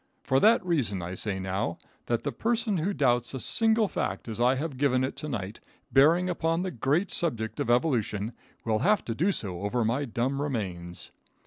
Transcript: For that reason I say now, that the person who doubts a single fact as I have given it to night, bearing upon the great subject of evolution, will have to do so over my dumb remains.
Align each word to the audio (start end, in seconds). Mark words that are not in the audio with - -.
For 0.23 0.39
that 0.39 0.65
reason 0.65 1.03
I 1.03 1.13
say 1.13 1.39
now, 1.39 1.77
that 2.07 2.23
the 2.23 2.31
person 2.31 2.77
who 2.77 2.91
doubts 2.91 3.35
a 3.35 3.39
single 3.39 3.87
fact 3.87 4.27
as 4.27 4.41
I 4.41 4.55
have 4.55 4.77
given 4.79 5.03
it 5.03 5.15
to 5.17 5.29
night, 5.29 5.59
bearing 5.93 6.27
upon 6.27 6.63
the 6.63 6.71
great 6.71 7.11
subject 7.11 7.59
of 7.59 7.69
evolution, 7.69 8.33
will 8.65 8.79
have 8.79 9.05
to 9.05 9.13
do 9.13 9.31
so 9.31 9.61
over 9.61 9.85
my 9.85 10.05
dumb 10.05 10.41
remains. 10.41 11.11